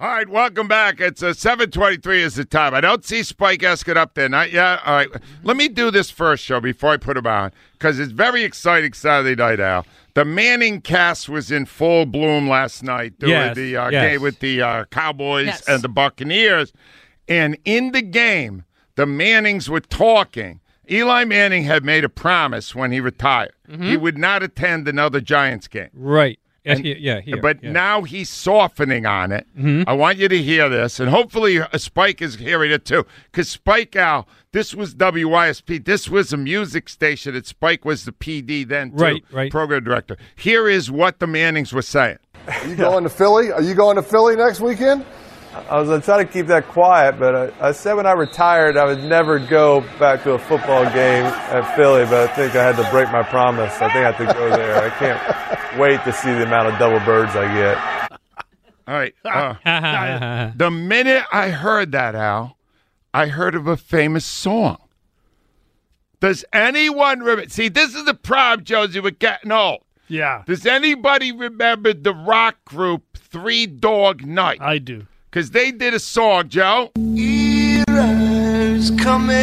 [0.00, 1.00] All right, welcome back.
[1.00, 2.74] It's uh, 723 is the time.
[2.74, 4.28] I don't see Spike Eskin up there.
[4.28, 4.80] Not yet.
[4.84, 5.08] All right.
[5.44, 8.92] Let me do this first show before I put him on because it's very exciting
[8.92, 9.86] Saturday night, Al.
[10.14, 14.10] The ManningCast was in full bloom last night doing Yes, the uh, yes.
[14.12, 15.68] game with the uh, Cowboys Yes.
[15.68, 16.72] and the Buccaneers.
[17.28, 18.64] And in the game,
[18.96, 20.60] the Mannings were talking.
[20.90, 23.52] Eli Manning had made a promise when he retired.
[23.80, 25.88] He would not attend another Giants game.
[25.94, 26.38] Right.
[26.64, 27.72] Yeah, And- here- yeah, here, but yeah.
[27.72, 29.46] now he's softening on it.
[29.86, 33.04] I want you to hear this, and hopefully uh, Spike is hearing it too.
[33.30, 35.84] Because Spike Al, this was WYSP.
[35.84, 37.34] This was a music station.
[37.34, 39.50] that Spike was the PD then, too, Right, right.
[39.50, 40.16] program director.
[40.36, 42.16] Here is what the Mannings were saying.
[42.48, 43.50] Are you going to Philly?
[43.52, 45.04] Are you going to Philly next weekend?
[45.54, 48.12] I was going to try to keep that quiet, but I, I said when I
[48.12, 52.54] retired I would never go back to a football game at Philly, but I think
[52.56, 53.72] I had to break my promise.
[53.76, 54.76] I think I have to go there.
[54.76, 57.78] I can't wait to see the amount of double birds I get.
[58.86, 59.14] All right.
[59.24, 62.56] uh, the minute I heard that, Al,
[63.12, 64.78] I heard of a famous song.
[66.20, 67.48] Does anyone remember?
[67.48, 69.80] See, this is the problem, Josie, with getting old.
[70.06, 74.60] Yeah, Does anybody remember the rock group Three Dog Night?
[74.60, 75.06] I do.
[75.34, 76.92] Because they did a song, Joe.
[76.96, 79.34] Eli's coming.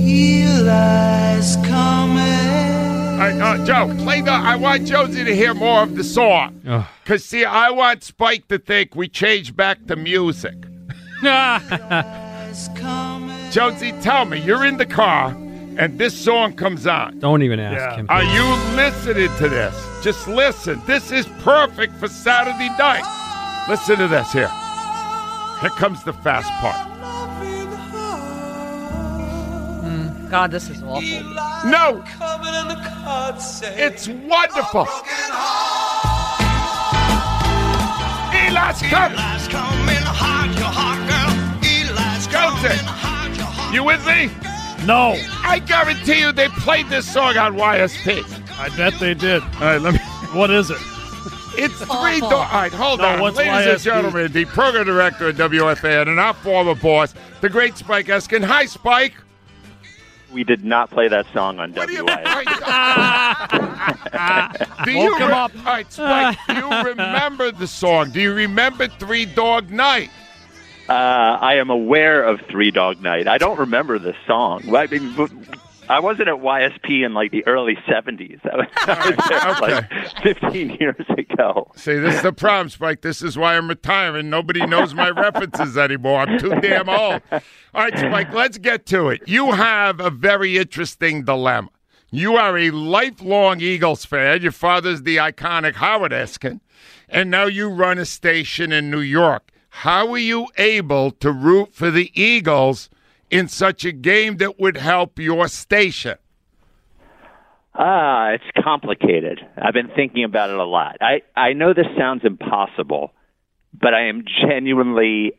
[0.00, 2.22] Eli's coming.
[3.12, 4.30] All right, uh, Joe, play the.
[4.30, 6.58] I want Josie to hear more of the song.
[7.04, 10.54] Because, see, I want Spike to think we changed back to music.
[11.22, 13.50] Eli's coming.
[13.50, 15.36] Josie, tell me, you're in the car
[15.78, 17.18] and this song comes on.
[17.18, 17.96] Don't even ask Yeah.
[17.96, 18.06] him.
[18.08, 18.44] Are you
[18.76, 19.74] listening to this?
[20.02, 20.80] Just listen.
[20.86, 23.04] This is perfect for Saturday night.
[23.68, 24.50] Listen to this here.
[25.60, 26.76] Here comes the fast part.
[29.82, 30.28] Hmm.
[30.30, 31.02] God, this is awful.
[31.68, 34.86] No, Coming and the cards it's wonderful.
[38.32, 39.18] Eli's coming.
[39.18, 41.32] Eli's coming hard, your heart girl.
[41.64, 43.74] Eli's coming hard, your heart.
[43.74, 44.30] you with me?
[44.86, 48.22] No, I guarantee you they played this song on YSP.
[48.58, 49.42] I bet they did.
[49.42, 49.98] All right, let me.
[50.32, 50.78] What is it?
[51.58, 52.20] It's three.
[52.20, 53.20] Do- All right, hold No, on.
[53.20, 57.76] what's Ladies and gentlemen, the program director at WFAN and our former boss, the great
[57.76, 58.44] Spike Eskin.
[58.44, 59.14] Hi, Spike.
[60.32, 62.16] We did not play that song on What do you WIS.
[64.84, 65.50] Do you Woke him up.
[65.58, 66.38] All right, Spike.
[66.48, 68.10] Do you remember the song?
[68.10, 70.10] Do you remember Three Dog Night?
[70.88, 73.26] Uh, I am aware of Three Dog Night.
[73.26, 74.62] I don't remember the song.
[74.74, 75.14] I mean,
[75.88, 78.40] I wasn't at YSP in like the early '70s.
[78.44, 79.88] I was, I was there
[80.22, 81.70] like 15 years ago.
[81.76, 83.02] See, this is the problem, Spike.
[83.02, 84.30] This is why I'm retiring.
[84.30, 86.20] Nobody knows my references anymore.
[86.20, 87.20] I'm too damn old.
[87.32, 87.40] All
[87.74, 89.22] right, Spike, let's get to it.
[89.26, 91.70] You have a very interesting dilemma.
[92.10, 94.42] You are a lifelong Eagles fan.
[94.42, 96.60] Your father's the iconic Howard Eskin,
[97.08, 99.50] and now you run a station in New York.
[99.80, 102.88] How are you able to root for the Eagles
[103.30, 106.16] in such a game that would help your station?
[107.74, 109.38] Ah, it's complicated.
[109.54, 110.96] I've been thinking about it a lot.
[111.02, 113.12] I I know this sounds impossible,
[113.78, 115.34] but I am genuinely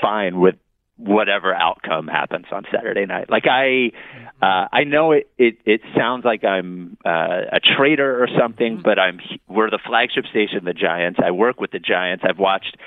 [0.00, 0.54] fine with
[0.96, 3.28] whatever outcome happens on Saturday night.
[3.28, 3.92] Like I,
[4.40, 8.98] uh, I know it, it, it sounds like I'm uh, a traitor or something, but
[8.98, 11.20] I'm we're the flagship station, the Giants.
[11.22, 12.24] I work with the Giants.
[12.26, 12.78] I've watched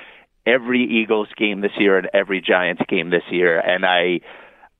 [0.46, 4.20] every Eagles game this year and every Giants game this year, and I.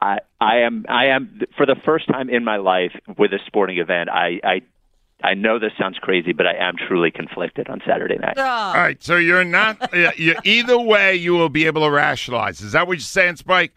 [0.05, 3.79] I, I am I am for the first time in my life with a sporting
[3.79, 4.11] event.
[4.11, 4.63] I, I
[5.23, 8.37] I know this sounds crazy, but I am truly conflicted on Saturday night.
[8.75, 9.95] All right, so you're not.
[10.19, 12.61] you either way, you will be able to rationalize.
[12.61, 13.73] Is that what you're saying, Spike?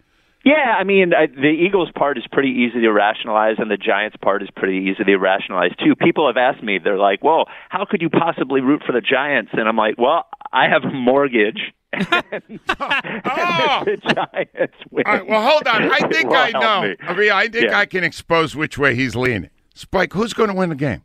[0.45, 4.15] Yeah, I mean, I, the Eagles part is pretty easy to rationalize, and the Giants
[4.21, 5.95] part is pretty easy to rationalize too.
[5.95, 9.49] People have asked me, they're like, "Well, how could you possibly root for the Giants?"
[9.53, 11.59] And I'm like, "Well, I have a mortgage."
[11.93, 13.83] and, and Oh!
[13.87, 15.89] if the Giants win, All right, well, hold on.
[15.91, 16.81] I think I know.
[16.89, 16.95] me.
[17.01, 17.79] I mean, I think Yeah.
[17.79, 19.49] I can expose which way he's leaning.
[19.73, 21.01] Spike, who's going to win the game?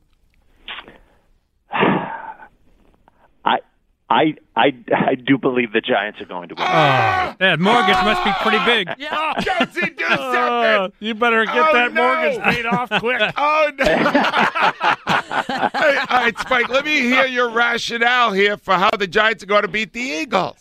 [1.72, 3.59] I,
[4.12, 6.65] I, I, I do believe the Giants are going to win.
[6.66, 7.36] Ah!
[7.39, 8.89] That mortgage must be pretty big.
[8.98, 9.34] Yeah.
[9.41, 10.33] Josie, do Uh,
[10.89, 10.97] something.
[10.98, 12.03] you better get Oh, that no.
[12.03, 13.22] mortgage paid off quick.
[13.36, 13.84] Oh no!
[15.72, 16.68] Hey, all right, Spike.
[16.68, 20.01] Let me hear your rationale here for how the Giants are going to beat the
[20.01, 20.57] Eagles.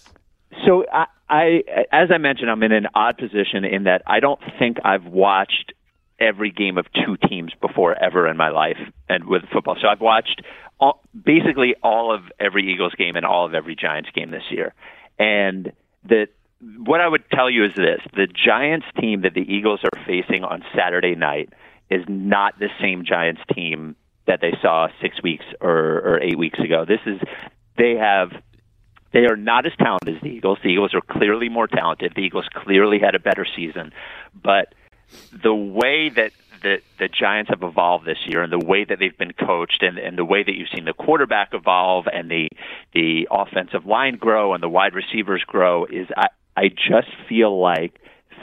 [0.66, 4.40] So I, I, as I mentioned, I'm in an odd position in that I don't
[4.58, 5.74] think I've watched
[6.20, 9.78] every game of two teams before ever in my life, and with football.
[9.82, 10.42] So I've watched
[10.80, 14.74] all, basically all of every Eagles game and all of every Giants game this year,
[15.20, 15.72] and
[16.04, 16.28] the
[16.78, 20.44] what I would tell you is this: the Giants team that the Eagles are facing
[20.44, 21.54] on Saturday night
[21.92, 23.96] is not the same Giants team
[24.26, 26.84] that they saw six weeks or, or eight weeks ago.
[26.88, 27.20] This is
[27.78, 28.32] they have
[29.14, 30.58] they are not as talented as the Eagles.
[30.64, 32.14] The Eagles are clearly more talented.
[32.16, 33.92] The Eagles clearly had a better season,
[34.34, 34.74] but
[35.32, 39.18] the way that the the Giants have evolved this year and the way that they've
[39.18, 42.50] been coached and, and the way that you've seen the quarterback evolve and the
[42.94, 48.00] the offensive line grow and the wide receivers grow is I, I just feel like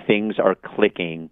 [0.07, 1.31] things are clicking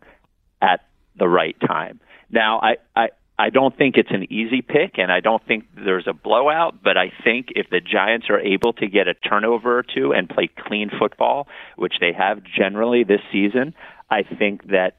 [0.60, 0.80] at
[1.16, 2.00] the right time.
[2.30, 6.06] Now I, I I don't think it's an easy pick, and I don't think there's
[6.06, 6.82] a blowout.
[6.84, 10.28] But I think if the Giants are able to get a turnover or two and
[10.28, 13.74] play clean football, which they have generally this season,
[14.08, 14.98] I think that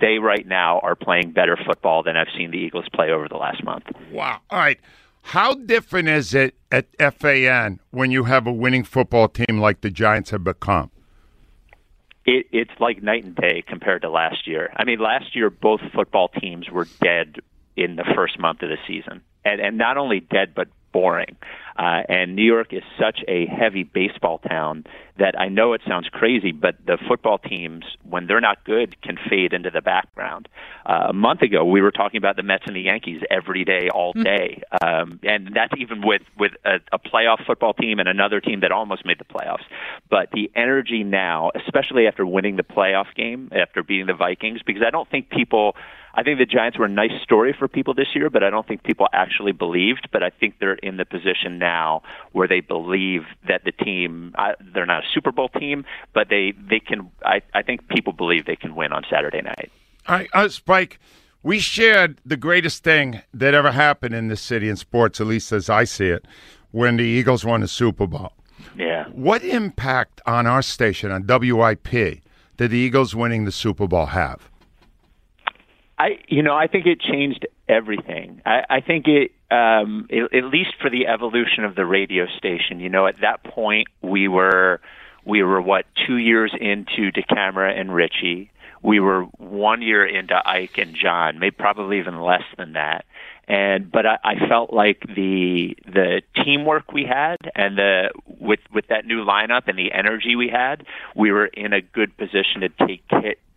[0.00, 3.36] they right now are playing better football than I've seen the Eagles play over the
[3.36, 3.84] last month.
[4.12, 4.40] Wow.
[4.50, 4.78] All right.
[5.22, 9.90] How different is it at FAN when you have a winning football team like the
[9.90, 10.90] Giants have become?
[12.24, 14.72] It, it's like night and day compared to last year.
[14.76, 17.36] I mean, last year both football teams were dead
[17.76, 21.36] in the first month of the season, and and not only dead but boring.
[21.78, 24.84] Uh, and New York is such a heavy baseball town
[25.18, 29.16] that I know it sounds crazy, but the football teams, when they're not good, can
[29.30, 30.48] fade into the background.
[30.84, 33.88] Uh, a month ago, we were talking about the Mets and the Yankees every day,
[33.94, 38.40] all day, um, and that's even with with a, a playoff football team and another
[38.40, 39.64] team that almost made the playoffs.
[40.10, 44.82] But the energy now, especially after winning the playoff game, after beating the Vikings, because
[44.86, 45.76] I don't think people
[46.14, 48.66] I think the Giants were a nice story for people this year, but I don't
[48.66, 50.08] think people actually believed.
[50.10, 51.67] But I think they're in the position now
[52.32, 55.84] where they believe that the team, uh, they're not a Super Bowl team,
[56.14, 59.70] but they, they can, I, I think people believe they can win on Saturday night.
[60.08, 60.98] Right, uh, Spike,
[61.42, 65.52] we shared the greatest thing that ever happened in this city in sports, at least
[65.52, 66.26] as I see it,
[66.70, 68.32] when the Eagles won the Super Bowl.
[68.76, 69.04] Yeah.
[69.08, 72.22] What impact on our station, on WIP,
[72.56, 74.50] did the Eagles winning the Super Bowl have?
[75.98, 78.40] I, you know, I think it changed everything.
[78.46, 82.80] I, I think it, um, it, at least for the evolution of the radio station.
[82.80, 84.80] You know, at that point we were,
[85.24, 88.50] we were what two years into DeCamara and Ritchie.
[88.82, 93.04] We were one year into Ike and John, maybe probably even less than that.
[93.48, 98.86] And but I, I felt like the the teamwork we had and the with with
[98.88, 100.84] that new lineup and the energy we had,
[101.16, 103.08] we were in a good position to take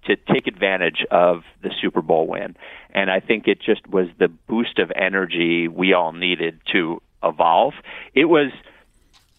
[0.05, 2.55] to take advantage of the Super Bowl win.
[2.93, 7.73] And I think it just was the boost of energy we all needed to evolve.
[8.13, 8.51] It was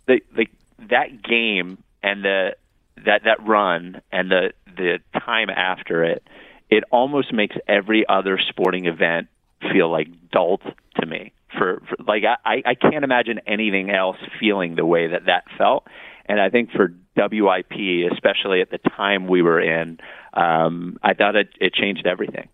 [0.06, 0.46] the, the
[0.90, 2.56] that game and the
[3.04, 6.22] that that run and the the time after it.
[6.70, 9.28] It almost makes every other sporting event
[9.72, 10.60] feel like dull
[10.96, 11.32] to me.
[11.58, 15.86] For, for like I I can't imagine anything else feeling the way that that felt.
[16.26, 19.98] And I think for WIP, especially at the time we were in,
[20.34, 22.48] um, I thought it, it changed everything.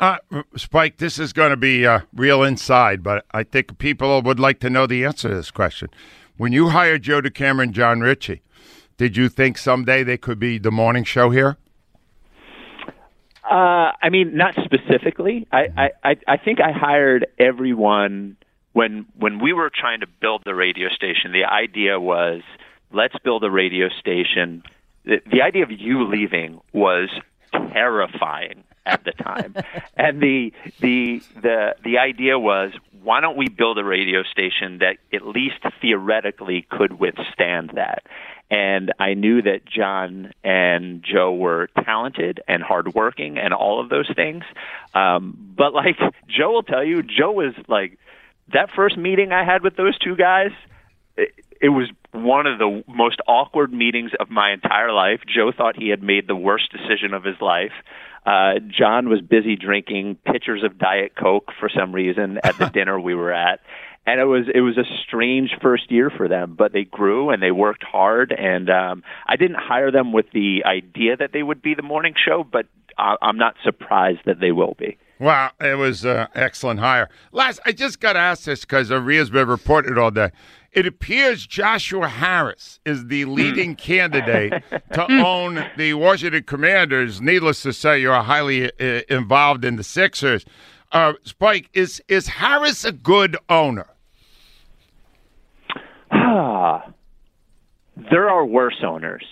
[0.00, 0.18] Uh,
[0.56, 4.58] Spike, this is going to be uh, real inside, but I think people would like
[4.60, 5.90] to know the answer to this question.
[6.36, 8.42] When you hired Joe DeCamara and Jon Ritchie,
[8.96, 11.56] did you think someday they could be the morning show here?
[13.48, 15.46] Uh, I mean, not specifically.
[15.52, 18.36] I, I, I think I hired everyone
[18.72, 21.32] when when we were trying to build the radio station.
[21.32, 22.42] The idea was
[22.92, 24.62] let's build a radio station.
[25.04, 27.10] The, the idea of you leaving was
[27.52, 29.54] terrifying at the time,
[29.96, 32.72] and the the the the idea was
[33.02, 38.04] why don't we build a radio station that at least theoretically could withstand that?
[38.50, 44.10] And I knew that John and Joe were talented and hardworking and all of those
[44.14, 44.44] things.
[44.94, 45.96] Um, but like
[46.28, 47.98] Joe will tell you, Joe was like
[48.52, 50.50] that first meeting I had with those two guys.
[51.16, 51.32] It,
[51.62, 55.20] it was one of the most awkward meetings of my entire life.
[55.32, 57.72] Joe thought he had made the worst decision of his life.
[58.26, 62.98] Uh, John was busy drinking pitchers of Diet Coke for some reason at the dinner
[62.98, 63.60] we were at.
[64.04, 67.40] And it was it was a strange first year for them, but they grew and
[67.40, 68.32] they worked hard.
[68.32, 72.14] And um, I didn't hire them with the idea that they would be the morning
[72.16, 72.66] show, but
[72.98, 74.98] I, I'm not surprised that they will be.
[75.20, 77.08] Wow, it was an excellent hire.
[77.30, 80.32] Last, I just got asked this because Aria's been reported all day.
[80.72, 84.62] It appears Joshua Harris is the leading candidate
[84.94, 87.20] to own the Washington Commanders.
[87.20, 90.44] Needless to say, you're highly uh, involved in the Sixers.
[90.90, 93.86] Uh, Spike, is is Harris a good owner?
[96.14, 96.92] Ah,
[97.96, 99.24] there are worse owners.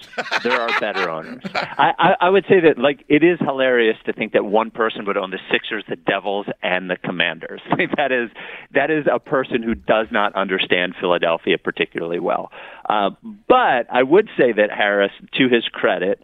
[0.43, 1.43] There are better owners.
[1.55, 5.07] I, I, I would say that like it is hilarious to think that one person
[5.07, 7.61] would own the Sixers, the Devils, and the Commanders.
[7.71, 8.29] Like, that is
[8.75, 12.51] that is a person who does not understand Philadelphia particularly well.
[12.87, 13.11] Uh,
[13.49, 16.23] but I would say that Harris, to his credit,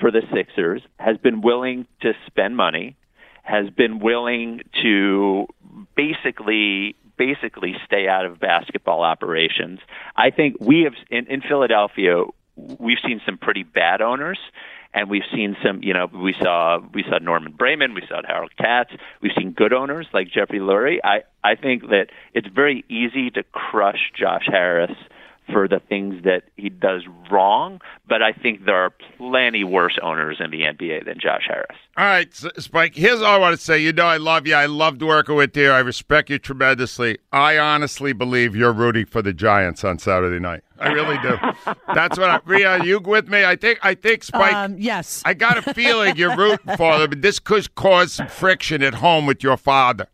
[0.00, 2.96] for the Sixers, has been willing to spend money
[3.48, 5.46] has been willing to
[5.96, 9.80] basically basically stay out of basketball operations.
[10.16, 12.24] I think we have in, in Philadelphia
[12.56, 14.38] we've seen some pretty bad owners
[14.94, 18.52] and we've seen some you know we saw we saw Norman Braman, we saw Harold
[18.56, 20.98] Katz, we've seen good owners like Jeffrey Lurie.
[21.04, 24.96] I I think that it's very easy to crush Josh Harris
[25.52, 30.38] for the things that he does wrong, but I think there are plenty worse owners
[30.40, 31.76] in the NBA than Josh Harris.
[31.96, 32.94] All right, Spike.
[32.94, 33.78] Here's all I want to say.
[33.78, 34.54] You know, I love you.
[34.54, 35.70] I loved working with you.
[35.70, 37.18] I respect you tremendously.
[37.32, 40.62] I honestly believe you're rooting for the Giants on Saturday night.
[40.78, 41.36] I really do.
[41.94, 42.40] That's what I.
[42.44, 43.44] Rhea, are you with me?
[43.44, 43.80] I think.
[43.82, 44.54] I think Spike.
[44.54, 45.22] Um, yes.
[45.24, 48.94] I got a feeling you're rooting for them, but this could cause some friction at
[48.94, 50.08] home with your father.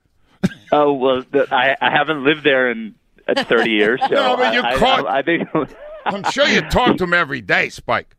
[0.73, 2.95] Oh well, the, I, I haven't lived there in
[3.28, 5.49] uh, 30 years, so No, but you I, caught- I, I think.
[6.07, 8.14] I'm sure you talk to him every day, Spike.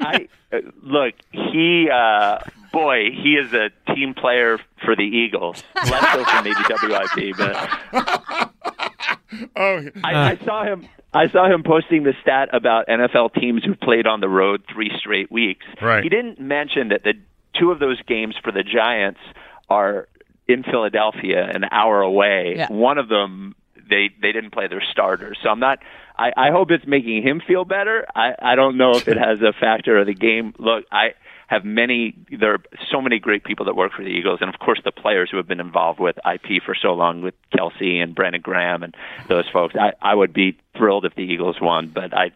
[0.00, 1.14] I uh, look.
[1.32, 2.38] He, uh,
[2.72, 5.64] boy, he is a team player for the Eagles.
[5.74, 6.54] Less so for maybe
[7.24, 8.50] WIP, but
[9.56, 10.86] Oh, I, I saw him.
[11.12, 14.90] I saw him posting the stat about NFL teams who played on the road three
[14.98, 15.64] straight weeks.
[15.80, 16.02] Right.
[16.02, 17.14] He didn't mention that the
[17.58, 19.20] two of those games for the Giants
[19.68, 20.08] are
[20.48, 22.54] in Philadelphia, an hour away.
[22.56, 22.66] Yeah.
[22.70, 23.54] One of them,
[23.88, 25.38] they they didn't play their starters.
[25.42, 25.78] So I'm not.
[26.16, 28.06] I, I hope it's making him feel better.
[28.14, 30.54] I, I don't know if it has a factor of the game.
[30.58, 31.14] Look, I
[31.48, 32.14] have many.
[32.30, 34.92] There are so many great people that work for the Eagles, and of course the
[34.92, 38.82] players who have been involved with IP for so long, with Kelce and Brandon Graham
[38.82, 38.94] and
[39.28, 39.74] those folks.
[39.78, 42.30] I, I would be thrilled if the Eagles won, but I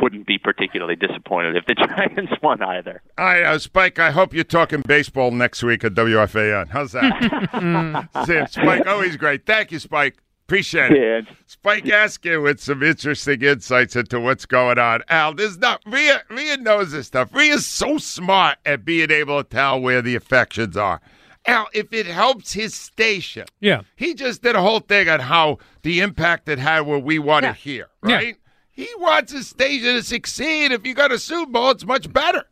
[0.00, 3.02] wouldn't be particularly disappointed if the Giants won either.
[3.18, 6.68] All right, uh, Spike, I hope you're talking baseball next week at WFAN.
[6.68, 8.08] How's that?
[8.26, 9.46] See, Spike, always great.
[9.46, 10.16] Thank you, Spike.
[10.46, 11.26] Appreciate it.
[11.26, 11.34] Yeah.
[11.46, 15.02] Spike Eskin with some interesting insights into what's going on.
[15.08, 16.22] Al, there's not Rhea.
[16.30, 17.30] Rhea knows this stuff.
[17.34, 21.00] Rhea's so smart at being able to tell where the affections are.
[21.46, 23.80] Al, if it helps his station, Yeah.
[23.96, 27.42] he just did a whole thing on how the impact it had where we want
[27.44, 27.52] Yeah.
[27.52, 28.14] to hear, Yeah.
[28.16, 28.36] right?
[28.70, 30.70] He wants his station to succeed.
[30.70, 32.44] If you got a Super Bowl, it's much better.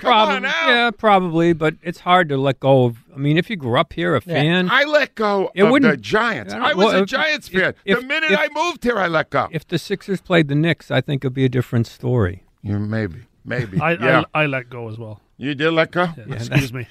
[0.00, 0.68] Come Probably, on, Al.
[0.68, 3.04] yeah, probably, but it's hard to let go of.
[3.14, 5.72] I mean, if you grew up here, a fan, I let go It of the
[5.72, 6.54] wouldn't- Giants.
[6.54, 7.74] I don't- I was well, a Giants if- fan.
[7.84, 9.48] if- the minute if- I moved here, I let go.
[9.52, 12.44] if the Sixers played the Knicks, I think it'd be a different story.
[12.62, 13.78] you maybe, maybe.
[13.80, 15.20] I, yeah, I, I let go as well.
[15.36, 16.08] you did let go.
[16.30, 16.86] Excuse me.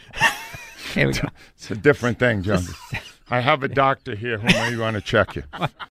[0.94, 1.28] Here we go.
[1.56, 2.64] It's a different thing, John.
[3.32, 5.44] I have a doctor here who may want to check you.